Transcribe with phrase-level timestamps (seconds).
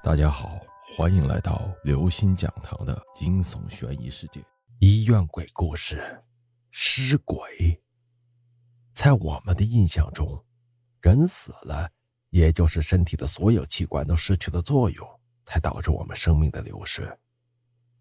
[0.00, 0.60] 大家好，
[0.96, 4.40] 欢迎来到刘星讲堂的惊悚悬疑世界。
[4.78, 6.22] 医院鬼故事，
[6.70, 7.82] 尸鬼。
[8.92, 10.44] 在我们的印象中，
[11.00, 11.90] 人死了，
[12.30, 17.18] 也就是身体的所有器官都失去了作用，才导致我们生命的流失。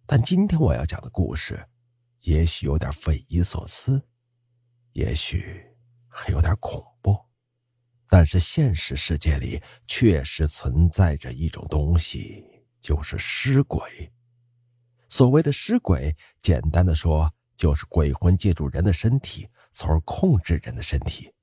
[0.06, 1.68] 但今天我要讲的故事，
[2.22, 4.08] 也许有点匪夷所思，
[4.94, 5.66] 也许
[6.08, 6.97] 还有点恐怖。
[8.10, 12.46] 但是现实世界里确实存在着一种东西，
[12.80, 14.12] 就是尸鬼。
[15.10, 21.34] 所谓的尸鬼，简单的说，就是鬼魂借助人的身体，从而控制人的身体。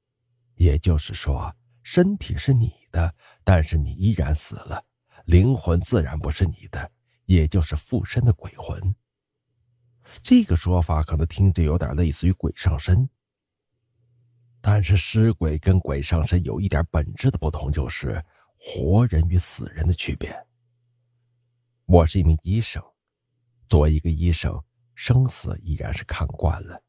[0.56, 4.84] 也就是说，身体是你的，但是你依然死了，
[5.24, 6.92] 灵魂自然不是你的，
[7.24, 8.94] 也就是附身的鬼魂。
[10.22, 13.08] 这个说法可能听着有点类似于鬼上身。
[14.66, 18.24] 但是尸鬼跟鬼上身有一点本质的不同，就是
[18.56, 20.34] 活人与死人的区别。
[21.84, 22.82] 我是一名医生，
[23.68, 24.58] 作为一个医生，
[24.94, 26.82] 生死依然是看惯了。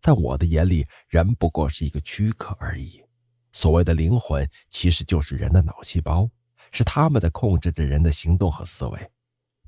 [0.00, 3.02] 在我的眼里，人不过是一个躯壳而已。
[3.50, 6.30] 所谓的灵魂，其实就是人的脑细胞，
[6.70, 9.10] 是他们在控制着人的行动和思维。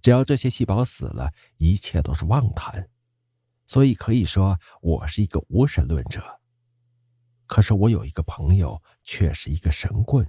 [0.00, 2.88] 只要这些细胞死了，一切都是妄谈。
[3.66, 6.39] 所以可以说，我是一个无神论者。
[7.50, 10.24] 可是我有一个朋友，却是一个神棍。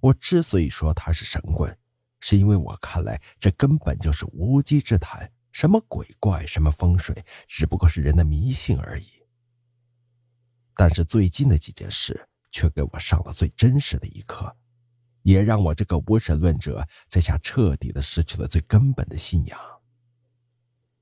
[0.00, 1.76] 我之所以说他是神棍，
[2.20, 5.30] 是因为我看来这根本就是无稽之谈。
[5.52, 9.10] 什么鬼怪，什么风水，只不过是人的迷信而已。
[10.74, 14.56] 但是最近的几件事，却给我上了最真实的一课，
[15.20, 19.60] 也让我这个无神论者这下彻底的失去了最根本的信仰。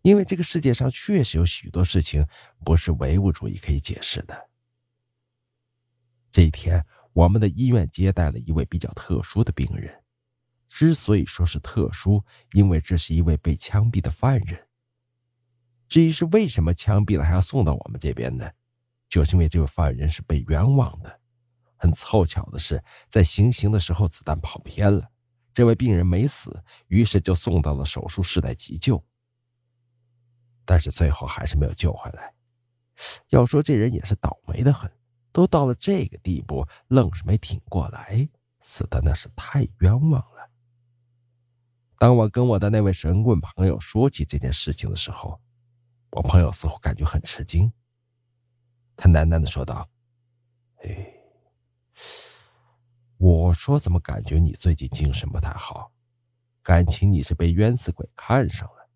[0.02, 2.26] 因为这个世界上确实有许多事情，
[2.64, 4.47] 不是唯物主义可以解释的。
[6.30, 10.02] 这一天，我们的医院接待了一位比较特殊的病人。
[10.66, 14.68] 之所以说是特殊，因为这是一位被枪毙的犯人。
[15.88, 18.50] 至于是为什么枪毙了还要送到我们这边呢？
[19.08, 21.20] 就是因为这位犯人是被冤枉的。
[21.76, 25.08] 很凑巧的是，在行刑的时候子弹跑偏了，
[25.54, 29.02] 这位病人没死，于是就送到了手术室来急救。
[30.66, 32.34] 但是最后还是没有救回来。
[33.30, 34.90] 要说这人也是倒霉的很。
[35.38, 38.28] 都到了这个地步，愣是没挺过来，
[38.58, 40.50] 死的那是太冤枉了。
[41.96, 45.40] 当我跟我的那位神棍朋友说起这件事情的时候，
[46.10, 47.72] 我朋友似乎感觉很吃惊。
[48.96, 49.88] 他喃喃的说道
[50.82, 51.14] ：“哎，
[53.18, 55.92] 我说怎么感觉你最近精神不太好？
[56.64, 58.90] 感情你是被冤死鬼看上了？”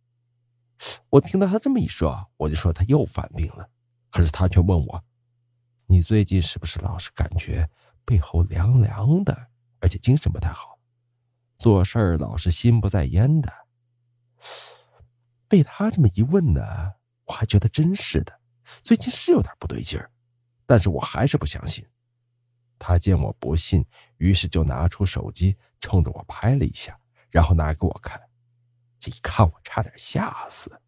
[1.08, 3.70] 我听到他这么一说，我就说他又犯病了。
[4.10, 5.04] 可是他却问我。
[5.92, 7.68] 你最近是不是老是感觉
[8.02, 9.48] 背后凉凉的，
[9.78, 10.78] 而且精神不太好，
[11.58, 13.52] 做事儿老是心不在焉的？
[15.46, 16.62] 被他这么一问呢，
[17.26, 18.40] 我还觉得真是的，
[18.82, 20.10] 最近是有点不对劲儿，
[20.64, 21.86] 但是我还是不相信。
[22.78, 23.84] 他见我不信，
[24.16, 26.98] 于是就拿出手机冲着我拍了一下，
[27.28, 28.18] 然后拿给我看。
[28.98, 30.80] 这一看，我差点吓死。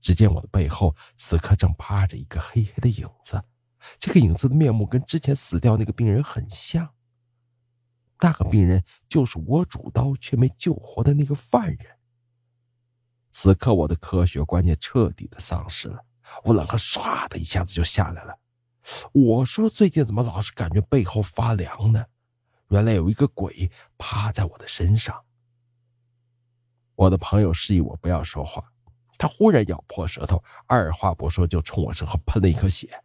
[0.00, 3.42] 只见我的背后此刻正趴着一个黑黑的影子。
[3.98, 6.94] 这个影子的面目跟之前死掉那个病人很像，
[8.20, 11.98] 那个病人就是我主刀却没救活的那个犯人。
[13.30, 16.04] 此刻我的科学观念彻底的丧失了，
[16.44, 18.38] 我冷汗唰的一下子就下来了。
[19.12, 22.06] 我说最近怎么老是感觉背后发凉呢？
[22.68, 25.24] 原来有一个鬼趴在我的身上。
[26.94, 28.72] 我的朋友示意我不要说话，
[29.18, 33.03] 他忽然咬破舌头，二话不说就冲我身后喷了一颗血。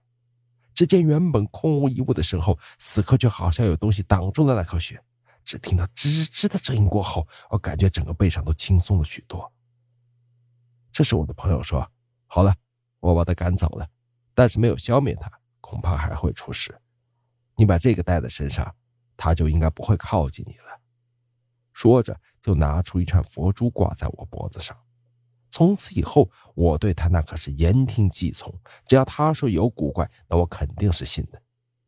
[0.79, 5.03] 只见原本空无一物的身后，此刻却好像有东西挡住了那颗血。
[5.43, 9.51] 只听到吱吱的声音过后，我感觉整个背上都轻松了许多。
[10.89, 11.85] 这时，我的朋友说
[12.27, 12.55] ：“好了，
[13.01, 13.89] 我把他赶走了，
[14.33, 15.29] 但是没有消灭他，
[15.59, 16.79] 恐怕还会出事。
[17.57, 18.73] 你把这个带在身上，
[19.17, 20.79] 他就应该不会靠近你了。”
[21.75, 24.77] 说着，就拿出一串佛珠挂在我脖子上。
[25.59, 28.49] 从此以后，我对他那可是言听计从。
[28.87, 31.41] 只要他说有古怪，那我肯定是信的。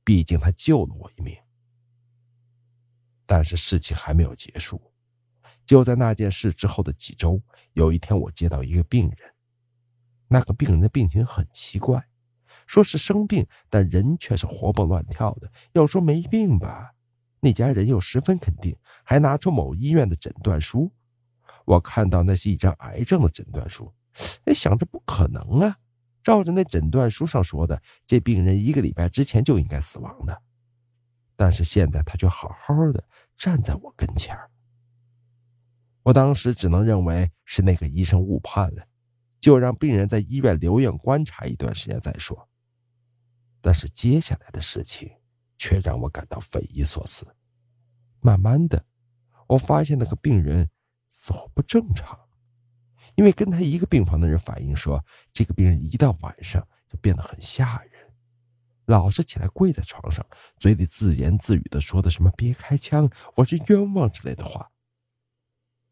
[0.04, 1.34] 毕竟他救了我一命。
[3.26, 4.92] 但是事情还没有结束。
[5.66, 7.42] 就在那件事之后的几周，
[7.72, 9.34] 有一天我接到一个病人。
[10.28, 12.06] 那个病人的病情很奇怪，
[12.68, 15.50] 说是生病，但人却是活蹦乱跳的。
[15.72, 16.92] 要说没病吧，
[17.40, 18.76] 那家人又十分肯定，
[19.06, 20.92] 还拿出某医院的诊断书。
[21.72, 23.94] 我看到那是一张癌症的诊断书，
[24.44, 25.78] 哎，想着不可能啊！
[26.22, 30.42] 照着那诊断书上说的，这病人一个礼拜之前就应该死亡的，
[31.38, 33.02] 但是现在他却好好的
[33.38, 34.38] 站在我跟前
[36.04, 38.86] 我当时只能认为是那个医生误判了，
[39.40, 42.50] 就让病人在医院留院观察一段时间再说。
[43.62, 45.10] 但是接下来的事情
[45.58, 47.26] 却让我感到匪夷所思。
[48.20, 48.84] 慢慢的，
[49.48, 50.70] 我发现那个病人
[51.14, 52.18] 似乎不正常，
[53.16, 55.04] 因为跟他一个病房的人反映说，
[55.34, 58.14] 这个病人一到晚上就变得很吓人，
[58.86, 60.26] 老是起来跪在床上，
[60.56, 64.72] 嘴里自言自语的说的什么“别开枪，我是冤枉”之类的话。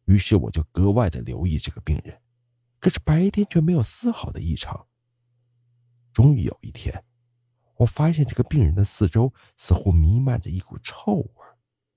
[0.06, 2.22] 于是我就格外的留意这个病人，
[2.80, 4.88] 可是白天却没有丝毫的异常。
[6.14, 7.04] 终于有一天。
[7.76, 11.30] 我发现这个病人的四周似乎弥漫着一股臭味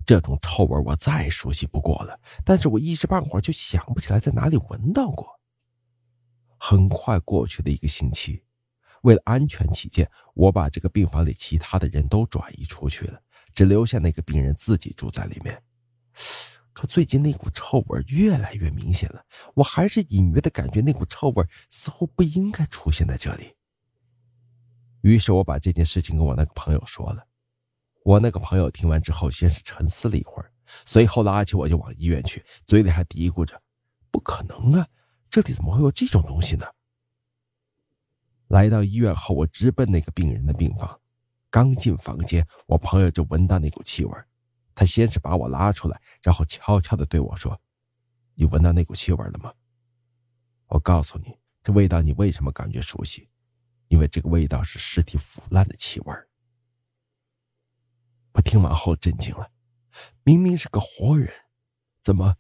[0.05, 5.27] 这种臭味我再熟悉不过了，但是我一时半会儿就想不起来在哪里闻到过。
[6.59, 8.43] 很快过去的一个星期，
[9.03, 13.21] 为了安全起见，我把这个病房里其他的人都转移出去了，
[13.53, 15.61] 只留下那个病人自己住在里面。
[16.73, 23.55] 可最近那股臭味越来越明显了，我还是隐约的感觉那股臭味似乎不应该出现在这里。
[25.03, 27.27] 于是我把这件事情跟我那个朋友说了，
[28.05, 30.51] 我那个朋友听完之后，先是沉思了一会儿，
[30.85, 33.63] 随后拉起我就往医院去，嘴里还嘀咕着
[34.11, 34.87] ：“不可能啊，
[35.31, 36.67] 这里怎么会有这种东西呢？”
[38.49, 41.01] 来到医院后，我直奔那个病人的病房，
[41.49, 44.13] 刚进房间，我朋友就闻到那股气味，
[44.75, 47.61] 他先是把我拉出来，然后悄悄地对我说
[48.35, 49.53] ：“你闻到那股气味了吗？
[50.67, 53.29] 我告诉你，这味道你为什么感觉熟悉？”
[53.89, 56.15] 因为这个味道是尸体腐烂的气味
[58.33, 59.51] 我听完后震惊了，
[60.25, 61.31] 明明是个活人，
[62.03, 62.37] 怎么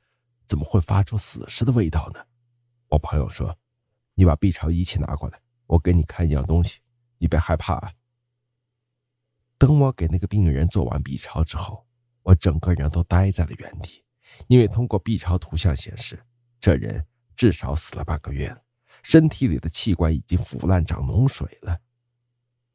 [0.47, 2.25] 怎么会发出死尸的味道呢？
[2.89, 3.59] 我朋友说
[4.15, 6.81] ：“你把 B 超仪器拿过来，我给你看一样东西，
[7.19, 7.93] 你别害怕啊。”
[9.59, 11.87] 等我给那个病人做完 B 超之后，
[12.23, 14.05] 我整个人都呆在了原地，
[14.49, 16.25] 因为通过 B 超图像显示，
[16.59, 17.07] 这人
[17.37, 18.63] 至少死了半个月了。
[19.03, 21.79] 身体里的器官已经腐烂长脓水了。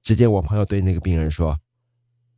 [0.02, 1.60] 只见我朋友对那个病人说：“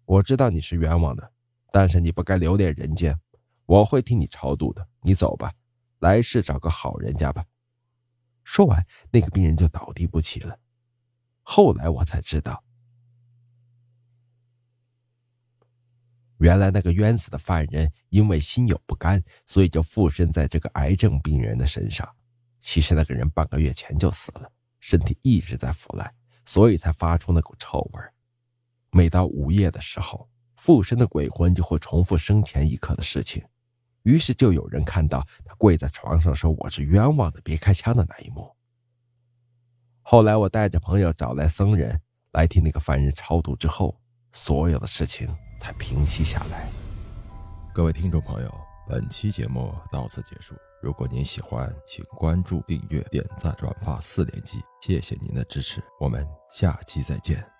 [0.09, 1.31] 我知道你是冤枉的，
[1.71, 3.19] 但是你不该留恋人间，
[3.67, 4.87] 我会替你超度的。
[5.01, 5.53] 你走吧，
[5.99, 7.45] 来世找个好人家吧。”
[8.43, 10.59] 说完，那个病人就倒地不起了。
[11.43, 12.63] 后来我才知道，
[16.39, 22.15] 原来那个冤死的犯人因为心有不甘，所以就附身在这个癌症病人的身上。
[22.61, 26.11] 其实那个人半个月前就死了，身体一直在腐烂，
[26.45, 28.01] 所以才发出那股臭味
[28.91, 33.43] 每到午夜的时候，附身的鬼魂就会重复生前一刻的事情，
[34.03, 38.55] 于是就有人看到他跪在床上说：“我是冤枉的，别开枪”的那一幕。
[40.01, 42.01] 后来我带着朋友找来僧人
[42.31, 43.95] 来替那个犯人超度之后，
[44.31, 45.27] 所有的事情
[45.59, 46.67] 才平息下来。
[47.73, 48.53] 各位听众朋友，
[48.87, 50.55] 本期节目到此结束。
[50.81, 57.58] 如果您喜欢，请关注、订阅、点赞、转发四连击，谢谢您的支持，我们下期再见。